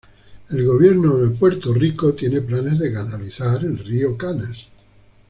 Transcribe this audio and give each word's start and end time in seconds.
El 0.49 0.65
gobierno 0.65 1.15
de 1.17 1.29
Puerto 1.37 1.71
Rico 1.75 2.15
tiene 2.15 2.41
planes 2.41 2.79
de 2.79 2.91
canalizar 2.91 3.63
el 3.63 3.77
Río 3.77 4.17
Canas. 4.17 4.57